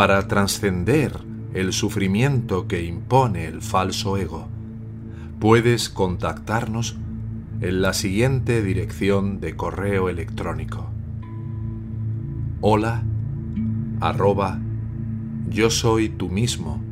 para 0.00 0.28
trascender 0.28 1.12
el 1.52 1.74
sufrimiento 1.74 2.66
que 2.66 2.82
impone 2.84 3.44
el 3.44 3.60
falso 3.60 4.16
ego, 4.16 4.48
puedes 5.38 5.90
contactarnos 5.90 6.96
en 7.60 7.82
la 7.82 7.92
siguiente 7.92 8.62
dirección 8.62 9.40
de 9.40 9.56
correo 9.56 10.08
electrónico. 10.08 10.88
Hola 12.62 13.02
arroba 14.00 14.58
yo 15.50 15.68
soy 15.68 16.08
tú 16.08 16.30
mismo. 16.30 16.82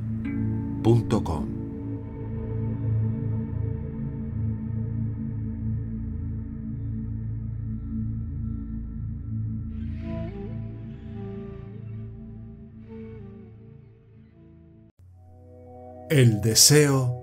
El 16.11 16.41
deseo 16.41 17.23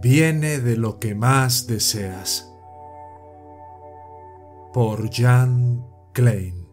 viene 0.00 0.58
de 0.58 0.78
lo 0.78 0.98
que 0.98 1.14
más 1.14 1.66
deseas. 1.66 2.50
Por 4.72 5.12
Jan 5.12 5.84
Klein. 6.14 6.66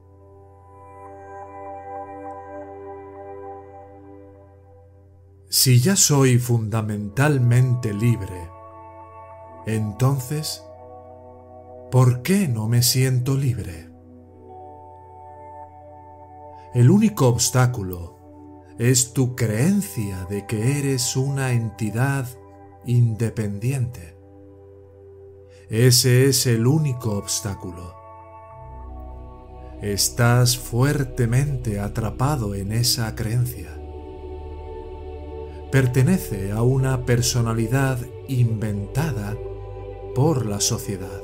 Si 5.49 5.81
ya 5.81 5.97
soy 5.97 6.39
fundamentalmente 6.39 7.94
libre, 7.94 8.49
entonces, 9.66 10.63
¿por 11.91 12.22
qué 12.22 12.47
no 12.47 12.69
me 12.69 12.81
siento 12.81 13.35
libre? 13.35 13.89
El 16.73 16.89
único 16.89 17.27
obstáculo 17.27 18.20
es 18.81 19.13
tu 19.13 19.35
creencia 19.35 20.25
de 20.27 20.47
que 20.47 20.79
eres 20.79 21.15
una 21.15 21.51
entidad 21.51 22.27
independiente. 22.83 24.17
Ese 25.69 26.25
es 26.25 26.47
el 26.47 26.65
único 26.65 27.11
obstáculo. 27.11 27.93
Estás 29.83 30.57
fuertemente 30.57 31.79
atrapado 31.79 32.55
en 32.55 32.71
esa 32.71 33.13
creencia. 33.13 33.69
Pertenece 35.71 36.51
a 36.51 36.63
una 36.63 37.05
personalidad 37.05 37.99
inventada 38.27 39.38
por 40.16 40.47
la 40.47 40.59
sociedad, 40.59 41.21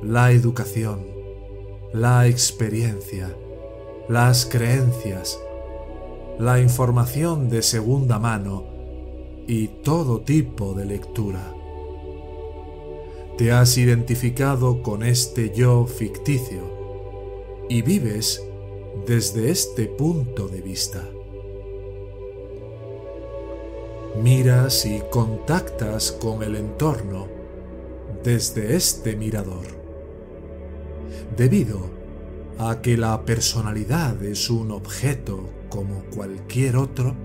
la 0.00 0.30
educación, 0.30 1.08
la 1.92 2.28
experiencia, 2.28 3.34
las 4.08 4.46
creencias, 4.46 5.40
la 6.38 6.60
información 6.60 7.48
de 7.48 7.62
segunda 7.62 8.18
mano 8.18 8.64
y 9.46 9.68
todo 9.68 10.22
tipo 10.22 10.74
de 10.74 10.86
lectura. 10.86 11.54
Te 13.36 13.52
has 13.52 13.76
identificado 13.76 14.82
con 14.82 15.02
este 15.02 15.52
yo 15.54 15.86
ficticio 15.86 16.62
y 17.68 17.82
vives 17.82 18.42
desde 19.06 19.50
este 19.50 19.86
punto 19.86 20.48
de 20.48 20.60
vista. 20.60 21.08
Miras 24.22 24.84
y 24.84 25.02
contactas 25.10 26.12
con 26.12 26.42
el 26.42 26.56
entorno 26.56 27.28
desde 28.22 28.76
este 28.76 29.16
mirador. 29.16 29.66
Debido 31.36 31.90
a 32.58 32.80
que 32.80 32.96
la 32.96 33.24
personalidad 33.24 34.22
es 34.22 34.50
un 34.50 34.70
objeto 34.70 35.61
como 35.72 36.04
cualquier 36.14 36.76
otro, 36.76 37.16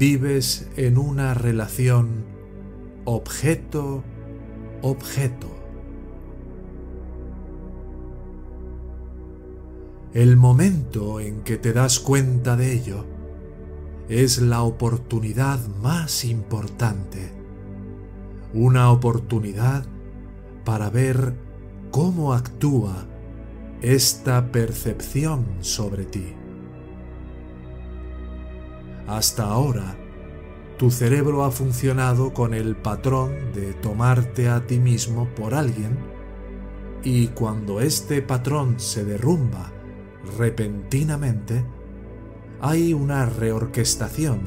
vives 0.00 0.68
en 0.76 0.98
una 0.98 1.32
relación 1.32 2.24
objeto-objeto. 3.04 5.46
El 10.12 10.36
momento 10.36 11.20
en 11.20 11.42
que 11.42 11.56
te 11.56 11.72
das 11.72 12.00
cuenta 12.00 12.56
de 12.56 12.72
ello 12.72 13.04
es 14.08 14.42
la 14.42 14.64
oportunidad 14.64 15.64
más 15.82 16.24
importante, 16.24 17.30
una 18.52 18.90
oportunidad 18.90 19.86
para 20.64 20.90
ver 20.90 21.34
cómo 21.92 22.32
actúa 22.32 23.06
esta 23.82 24.50
percepción 24.50 25.44
sobre 25.60 26.06
ti. 26.06 26.34
Hasta 29.06 29.44
ahora, 29.44 29.96
tu 30.78 30.90
cerebro 30.90 31.44
ha 31.44 31.50
funcionado 31.50 32.32
con 32.32 32.54
el 32.54 32.74
patrón 32.74 33.52
de 33.52 33.74
tomarte 33.74 34.48
a 34.48 34.66
ti 34.66 34.78
mismo 34.78 35.28
por 35.34 35.54
alguien 35.54 35.96
y 37.02 37.28
cuando 37.28 37.80
este 37.80 38.22
patrón 38.22 38.80
se 38.80 39.04
derrumba 39.04 39.70
repentinamente, 40.38 41.64
hay 42.60 42.94
una 42.94 43.26
reorquestación 43.26 44.40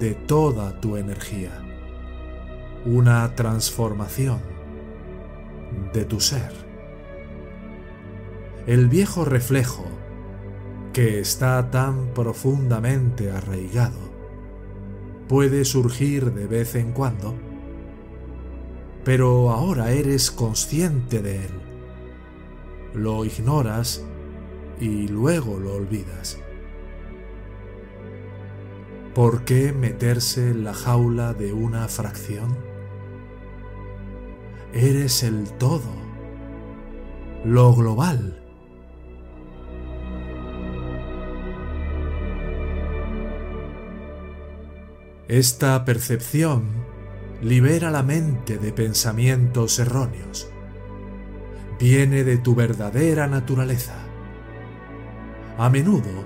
de 0.00 0.14
toda 0.14 0.80
tu 0.80 0.96
energía, 0.96 1.52
una 2.86 3.34
transformación 3.34 4.40
de 5.92 6.04
tu 6.06 6.20
ser. 6.20 6.52
El 8.66 8.88
viejo 8.88 9.26
reflejo 9.26 9.84
que 10.92 11.20
está 11.20 11.70
tan 11.70 12.08
profundamente 12.14 13.30
arraigado 13.30 14.08
puede 15.28 15.64
surgir 15.64 16.32
de 16.32 16.46
vez 16.46 16.74
en 16.74 16.92
cuando, 16.92 17.34
pero 19.04 19.50
ahora 19.50 19.92
eres 19.92 20.30
consciente 20.30 21.20
de 21.20 21.44
él. 21.44 21.50
Lo 22.94 23.24
ignoras 23.24 24.04
y 24.80 25.06
luego 25.08 25.58
lo 25.58 25.74
olvidas. 25.74 26.38
¿Por 29.14 29.44
qué 29.44 29.72
meterse 29.72 30.50
en 30.50 30.64
la 30.64 30.72
jaula 30.72 31.34
de 31.34 31.52
una 31.52 31.88
fracción? 31.88 32.56
Eres 34.72 35.22
el 35.22 35.50
todo, 35.58 35.92
lo 37.44 37.74
global 37.74 38.47
Esta 45.28 45.84
percepción 45.84 46.64
libera 47.42 47.90
la 47.90 48.02
mente 48.02 48.56
de 48.56 48.72
pensamientos 48.72 49.78
erróneos. 49.78 50.50
Viene 51.78 52.24
de 52.24 52.38
tu 52.38 52.54
verdadera 52.54 53.26
naturaleza. 53.26 53.92
A 55.58 55.68
menudo, 55.68 56.24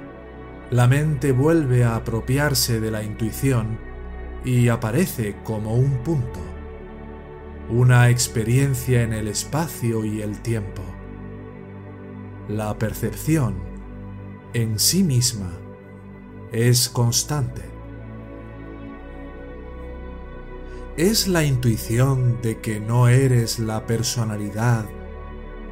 la 0.71 0.87
mente 0.87 1.33
vuelve 1.33 1.83
a 1.83 1.97
apropiarse 1.97 2.79
de 2.79 2.93
la 2.93 3.03
intuición 3.03 3.76
y 4.44 4.69
aparece 4.69 5.35
como 5.43 5.75
un 5.75 6.05
punto, 6.05 6.38
una 7.71 8.09
experiencia 8.09 9.03
en 9.03 9.15
el 9.15 9.26
espacio 9.26 10.05
y 10.05 10.23
el 10.23 10.41
tiempo. 10.43 10.82
La 12.49 12.79
percepción 12.79 13.56
en 14.55 14.79
sí 14.79 15.03
misma 15.03 15.50
es 16.53 16.88
constante 16.88 17.72
¿Es 21.02 21.26
la 21.26 21.43
intuición 21.43 22.40
de 22.43 22.60
que 22.60 22.78
no 22.78 23.08
eres 23.08 23.58
la 23.58 23.87
personalidad 23.87 24.84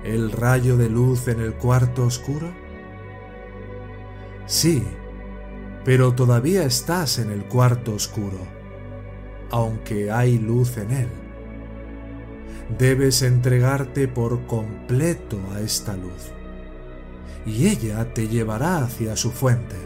el 0.02 0.32
rayo 0.32 0.76
de 0.76 0.90
luz 0.90 1.28
en 1.28 1.38
el 1.38 1.54
cuarto 1.54 2.04
oscuro? 2.04 2.52
Sí, 4.46 4.82
pero 5.84 6.14
todavía 6.14 6.64
estás 6.64 7.20
en 7.20 7.30
el 7.30 7.44
cuarto 7.44 7.94
oscuro, 7.94 8.40
aunque 9.52 10.10
hay 10.10 10.36
luz 10.36 10.76
en 10.78 10.90
él. 10.90 11.08
Debes 12.76 13.22
entregarte 13.22 14.08
por 14.08 14.48
completo 14.48 15.38
a 15.54 15.60
esta 15.60 15.96
luz, 15.96 16.32
y 17.46 17.68
ella 17.68 18.12
te 18.14 18.26
llevará 18.26 18.78
hacia 18.78 19.14
su 19.14 19.30
fuente, 19.30 19.76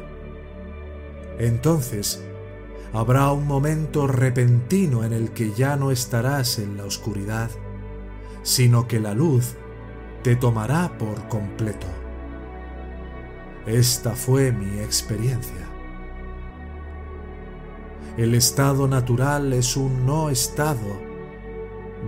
Entonces, 1.39 2.25
habrá 2.95 3.33
un 3.33 3.47
momento 3.49 4.07
repentino 4.07 5.03
en 5.03 5.13
el 5.13 5.33
que 5.33 5.51
ya 5.51 5.77
no 5.77 5.91
estarás 5.91 6.61
en 6.61 6.77
la 6.77 6.85
oscuridad, 6.85 7.51
sino 8.45 8.87
que 8.87 9.01
la 9.01 9.15
luz 9.15 9.57
te 10.23 10.37
tomará 10.37 10.97
por 10.97 11.29
completo. 11.29 11.89
Esta 13.67 14.13
fue 14.13 14.53
mi 14.53 14.79
experiencia. 14.79 15.69
El 18.17 18.37
estado 18.37 18.87
natural 18.87 19.53
es 19.53 19.77
un 19.77 20.07
no 20.07 20.31
estado 20.31 21.03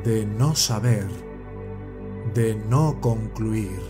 de 0.04 0.24
no 0.24 0.54
saber, 0.54 1.08
de 2.32 2.54
no 2.54 3.00
concluir. 3.00 3.80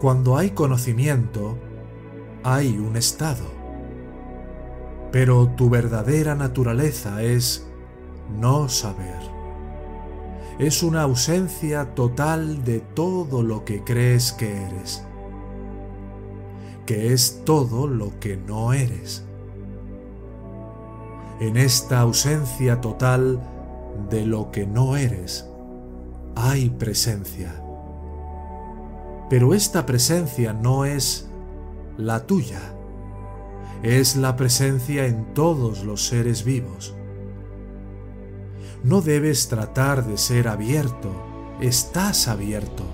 Cuando 0.00 0.38
hay 0.38 0.52
conocimiento, 0.52 1.58
hay 2.42 2.78
un 2.78 2.96
estado 2.96 3.59
pero 5.10 5.48
tu 5.48 5.68
verdadera 5.68 6.34
naturaleza 6.34 7.22
es 7.22 7.66
no 8.38 8.68
saber. 8.68 9.18
Es 10.58 10.82
una 10.82 11.02
ausencia 11.02 11.94
total 11.94 12.64
de 12.64 12.80
todo 12.80 13.42
lo 13.42 13.64
que 13.64 13.82
crees 13.82 14.32
que 14.32 14.62
eres, 14.62 15.02
que 16.86 17.12
es 17.12 17.42
todo 17.44 17.86
lo 17.86 18.18
que 18.20 18.36
no 18.36 18.72
eres. 18.72 19.24
En 21.40 21.56
esta 21.56 22.00
ausencia 22.00 22.80
total 22.80 23.40
de 24.10 24.26
lo 24.26 24.50
que 24.50 24.66
no 24.66 24.96
eres, 24.96 25.48
hay 26.36 26.68
presencia. 26.68 27.62
Pero 29.30 29.54
esta 29.54 29.86
presencia 29.86 30.52
no 30.52 30.84
es 30.84 31.30
la 31.96 32.26
tuya 32.26 32.60
es 33.82 34.16
la 34.16 34.36
presencia 34.36 35.06
en 35.06 35.32
todos 35.32 35.84
los 35.84 36.06
seres 36.06 36.44
vivos. 36.44 36.94
No 38.82 39.00
debes 39.00 39.48
tratar 39.48 40.06
de 40.06 40.18
ser 40.18 40.48
abierto, 40.48 41.10
estás 41.60 42.28
abierto. 42.28 42.84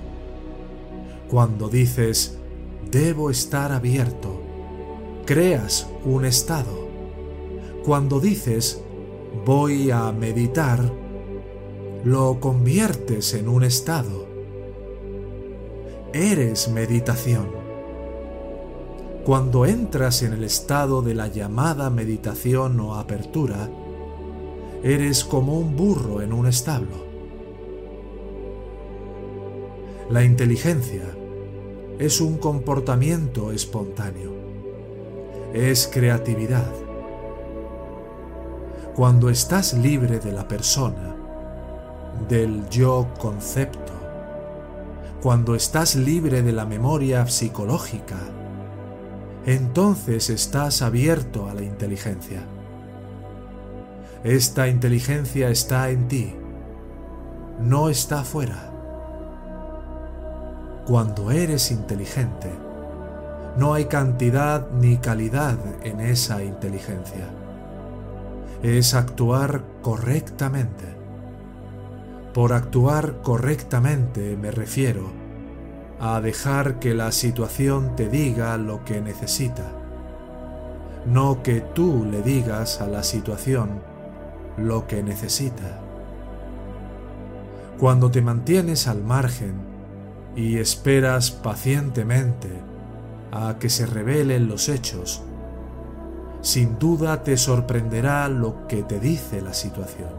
Cuando 1.29 1.69
dices, 1.69 2.39
debo 2.91 3.31
estar 3.31 3.73
abierto, 3.73 4.41
creas 5.25 5.89
un 6.05 6.25
estado. 6.25 6.89
Cuando 7.85 8.21
dices, 8.21 8.81
voy 9.45 9.91
a 9.91 10.13
meditar, 10.13 10.93
lo 12.05 12.39
conviertes 12.39 13.35
en 13.35 13.49
un 13.49 13.65
estado. 13.65 14.27
Eres 16.13 16.69
meditación. 16.69 17.66
Cuando 19.27 19.67
entras 19.67 20.23
en 20.23 20.35
el 20.35 20.45
estado 20.45 21.03
de 21.03 21.13
la 21.13 21.27
llamada 21.27 21.91
meditación 21.91 22.79
o 22.79 22.95
apertura, 22.95 23.69
eres 24.85 25.25
como 25.25 25.59
un 25.59 25.75
burro 25.75 26.23
en 26.23 26.33
un 26.33 26.47
establo. 26.47 26.95
La 30.11 30.23
inteligencia 30.23 31.03
es 31.99 32.21
un 32.21 32.39
comportamiento 32.39 33.51
espontáneo, 33.51 34.31
es 35.53 35.91
creatividad. 35.93 36.71
Cuando 38.95 39.29
estás 39.29 39.75
libre 39.75 40.21
de 40.21 40.31
la 40.31 40.47
persona, 40.47 41.17
del 42.29 42.69
yo 42.69 43.09
concepto, 43.19 43.93
cuando 45.21 45.57
estás 45.57 45.97
libre 45.97 46.43
de 46.43 46.53
la 46.53 46.65
memoria 46.65 47.27
psicológica, 47.27 48.21
entonces 49.47 50.29
estás 50.29 50.83
abierto 50.83 51.49
a 51.49 51.55
la 51.55 51.63
inteligencia. 51.63 52.43
Esta 54.25 54.67
inteligencia 54.67 55.51
está 55.51 55.89
en 55.91 56.09
ti, 56.09 56.35
no 57.61 57.89
está 57.89 58.25
fuera. 58.25 58.73
Cuando 60.85 61.31
eres 61.31 61.71
inteligente, 61.71 62.51
no 63.57 63.73
hay 63.73 63.85
cantidad 63.85 64.69
ni 64.73 64.97
calidad 64.97 65.59
en 65.85 66.01
esa 66.01 66.43
inteligencia. 66.43 67.29
Es 68.65 68.95
actuar 68.95 69.63
correctamente. 69.81 70.85
Por 72.35 72.53
actuar 72.53 73.23
correctamente 73.23 74.37
me 74.37 74.51
refiero 74.51 75.26
a 76.01 76.21
dejar 76.21 76.79
que 76.79 76.95
la 76.95 77.11
situación 77.11 77.97
te 77.97 78.09
diga 78.09 78.57
lo 78.59 78.85
que 78.85 79.01
necesita, 79.01 79.65
no 81.07 81.43
que 81.43 81.61
tú 81.61 82.07
le 82.11 82.23
digas 82.23 82.81
a 82.81 82.87
la 82.87 83.03
situación 83.03 83.81
lo 84.59 84.87
que 84.87 85.03
necesita. 85.03 85.81
Cuando 87.79 88.11
te 88.11 88.21
mantienes 88.21 88.89
al 88.89 89.03
margen 89.03 89.55
y 90.35 90.59
esperas 90.59 91.31
pacientemente 91.31 92.51
a 93.33 93.57
que 93.59 93.71
se 93.71 93.87
revelen 93.87 94.49
los 94.49 94.69
hechos, 94.69 95.23
sin 96.43 96.79
duda 96.79 97.23
te 97.23 97.37
sorprenderá 97.37 98.29
lo 98.29 98.67
que 98.67 98.83
te 98.83 99.01
dice 99.01 99.41
la 99.41 99.55
situación. 99.55 100.11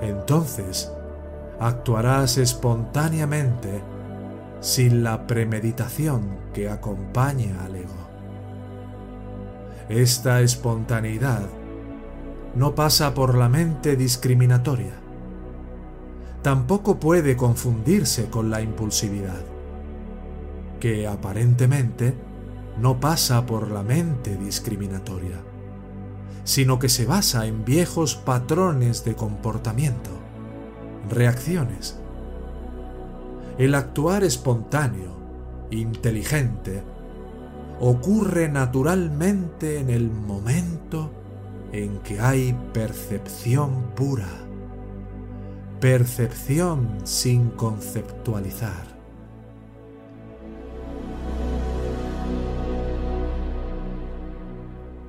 Entonces, 0.00 0.92
actuarás 1.58 2.38
espontáneamente 2.38 3.82
sin 4.60 5.02
la 5.04 5.26
premeditación 5.26 6.38
que 6.52 6.68
acompaña 6.68 7.64
al 7.64 7.76
ego. 7.76 8.06
Esta 9.88 10.40
espontaneidad 10.40 11.42
no 12.56 12.74
pasa 12.74 13.14
por 13.14 13.36
la 13.36 13.48
mente 13.48 13.96
discriminatoria. 13.96 14.94
Tampoco 16.42 16.98
puede 16.98 17.36
confundirse 17.36 18.30
con 18.30 18.50
la 18.50 18.62
impulsividad, 18.62 19.42
que 20.80 21.06
aparentemente 21.06 22.14
no 22.78 22.98
pasa 22.98 23.46
por 23.46 23.70
la 23.70 23.82
mente 23.82 24.36
discriminatoria, 24.36 25.40
sino 26.44 26.78
que 26.78 26.88
se 26.88 27.06
basa 27.06 27.46
en 27.46 27.64
viejos 27.64 28.16
patrones 28.16 29.04
de 29.04 29.14
comportamiento, 29.14 30.10
reacciones, 31.10 31.98
el 33.58 33.74
actuar 33.74 34.22
espontáneo, 34.22 35.16
inteligente, 35.70 36.82
ocurre 37.80 38.48
naturalmente 38.48 39.78
en 39.78 39.90
el 39.90 40.10
momento 40.10 41.10
en 41.72 41.98
que 42.00 42.20
hay 42.20 42.54
percepción 42.74 43.92
pura, 43.94 44.28
percepción 45.80 46.98
sin 47.04 47.50
conceptualizar. 47.50 48.94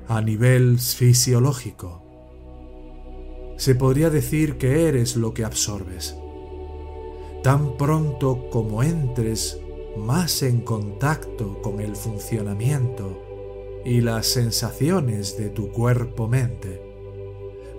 A 0.07 0.21
nivel 0.21 0.79
fisiológico, 0.79 2.01
se 3.57 3.75
podría 3.75 4.09
decir 4.09 4.57
que 4.57 4.87
eres 4.87 5.17
lo 5.17 5.33
que 5.33 5.43
absorbes 5.43 6.15
tan 7.47 7.77
pronto 7.77 8.49
como 8.49 8.83
entres 8.83 9.61
más 9.95 10.43
en 10.43 10.59
contacto 10.59 11.61
con 11.61 11.79
el 11.79 11.95
funcionamiento 11.95 13.23
y 13.85 14.01
las 14.01 14.27
sensaciones 14.27 15.37
de 15.37 15.47
tu 15.47 15.71
cuerpo-mente, 15.71 16.81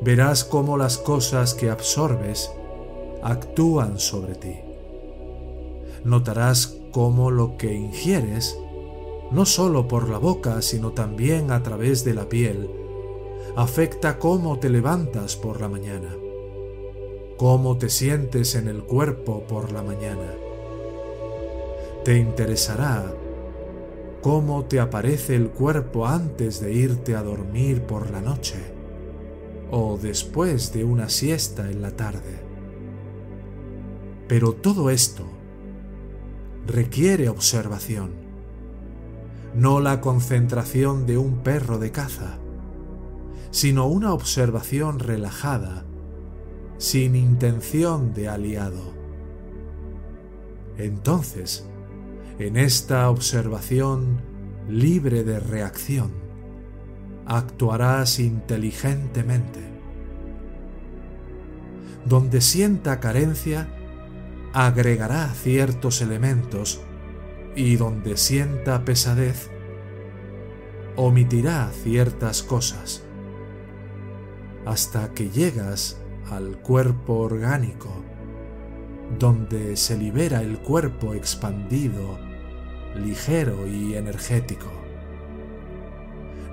verás 0.01 0.45
cómo 0.45 0.79
las 0.79 0.97
cosas 0.97 1.53
que 1.53 1.69
absorbes 1.69 2.51
actúan 3.23 3.99
sobre 3.99 4.37
ti. 4.37 4.55
Notarás 6.03 6.79
cómo 6.91 7.31
lo 7.31 7.59
que 7.59 7.75
ingieres, 7.75 8.59
no 9.33 9.45
solo 9.45 9.87
por 9.87 10.09
la 10.09 10.17
boca, 10.17 10.63
sino 10.63 10.93
también 10.93 11.51
a 11.51 11.63
través 11.63 12.07
de 12.07 12.15
la 12.15 12.27
piel, 12.27 12.71
afecta 13.55 14.19
cómo 14.19 14.59
te 14.59 14.71
levantas 14.71 15.37
por 15.37 15.61
la 15.61 15.69
mañana 15.69 16.09
cómo 17.39 17.79
te 17.79 17.89
sientes 17.89 18.57
en 18.57 18.67
el 18.67 18.83
cuerpo 18.83 19.45
por 19.47 19.71
la 19.71 19.85
mañana. 19.85 20.35
Te 22.05 22.19
interesará 22.19 23.15
cómo 24.21 24.65
te 24.65 24.81
aparece 24.81 25.37
el 25.37 25.51
cuerpo 25.51 26.09
antes 26.09 26.61
de 26.61 26.73
irte 26.73 27.15
a 27.15 27.23
dormir 27.23 27.83
por 27.83 28.11
la 28.11 28.21
noche 28.21 28.57
o 29.71 29.97
después 30.03 30.73
de 30.73 30.83
una 30.83 31.09
siesta 31.09 31.71
en 31.71 31.81
la 31.81 31.93
tarde. 31.93 32.43
Pero 34.27 34.55
todo 34.55 34.91
esto 34.91 35.25
requiere 36.67 37.29
observación, 37.29 38.11
no 39.55 39.79
la 39.79 40.01
concentración 40.01 41.07
de 41.07 41.19
un 41.19 41.45
perro 41.45 41.79
de 41.79 41.93
caza, 41.93 42.39
sino 43.53 43.87
una 43.87 44.13
observación 44.13 44.99
relajada 44.99 45.88
sin 46.79 47.17
intención 47.17 48.15
de 48.15 48.29
aliado. 48.29 48.95
Entonces, 50.79 51.69
en 52.39 52.57
esta 52.57 53.11
observación 53.11 54.21
libre 54.69 55.25
de 55.25 55.41
reacción, 55.41 56.13
actuarás 57.27 58.21
inteligentemente. 58.21 59.61
Donde 62.05 62.41
sienta 62.41 63.01
carencia, 63.01 63.69
agregará 64.53 65.29
ciertos 65.35 66.01
elementos 66.01 66.81
y 67.57 67.77
donde 67.77 68.17
sienta 68.17 68.85
pesadez, 68.85 69.51
omitirá 70.97 71.71
ciertas 71.83 72.43
cosas, 72.45 73.03
hasta 74.65 75.13
que 75.13 75.29
llegas 75.29 76.01
al 76.31 76.59
cuerpo 76.59 77.19
orgánico, 77.19 77.89
donde 79.19 79.77
se 79.77 79.97
libera 79.97 80.43
el 80.43 80.59
cuerpo 80.59 81.15
expandido, 81.15 82.19
ligero 82.95 83.67
y 83.67 83.95
energético. 83.95 84.71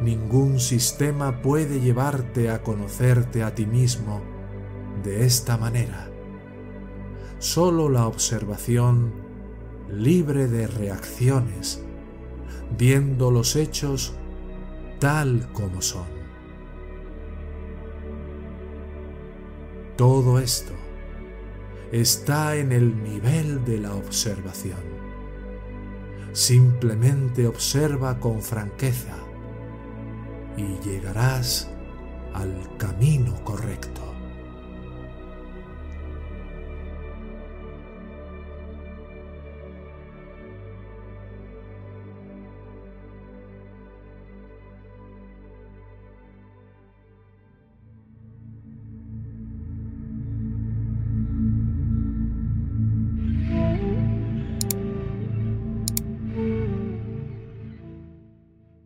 Ningún 0.02 0.60
sistema 0.60 1.42
puede 1.42 1.80
llevarte 1.80 2.50
a 2.50 2.62
conocerte 2.62 3.44
a 3.44 3.56
ti 3.56 3.66
mismo 3.66 4.22
de 5.04 5.26
esta 5.26 5.58
manera. 5.58 6.10
Solo 7.40 7.90
la 7.90 8.08
observación 8.08 9.14
libre 9.90 10.48
de 10.48 10.68
reacciones, 10.68 11.84
viendo 12.78 13.32
los 13.32 13.56
hechos 13.56 14.14
tal 15.00 15.52
como 15.54 15.82
son. 15.82 16.15
Todo 19.98 20.40
esto 20.40 20.74
está 21.94 22.58
en 22.58 22.74
el 22.74 23.02
nivel 23.02 23.64
de 23.64 23.78
la 23.78 23.96
observación. 23.96 24.80
Simplemente 26.34 27.48
observa 27.48 28.20
con 28.20 28.42
franqueza 28.42 29.16
y 30.58 30.78
llegarás 30.86 31.70
al 32.34 32.76
camino 32.78 33.42
correcto. 33.46 34.15